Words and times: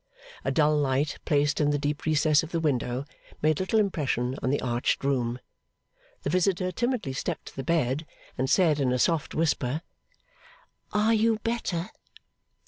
A 0.43 0.49
dull 0.49 0.75
light 0.77 1.19
placed 1.25 1.61
in 1.61 1.69
the 1.69 1.77
deep 1.77 2.05
recess 2.05 2.41
of 2.41 2.51
the 2.51 2.59
window, 2.59 3.05
made 3.43 3.59
little 3.59 3.77
impression 3.79 4.35
on 4.41 4.49
the 4.49 4.59
arched 4.59 5.03
room. 5.03 5.37
The 6.23 6.29
visitor 6.31 6.71
timidly 6.71 7.13
stepped 7.13 7.49
to 7.49 7.55
the 7.55 7.63
bed, 7.63 8.07
and 8.35 8.49
said, 8.49 8.79
in 8.79 8.91
a 8.91 8.97
soft 8.97 9.35
whisper, 9.35 9.83
'Are 10.91 11.13
you 11.13 11.37
better? 11.43 11.91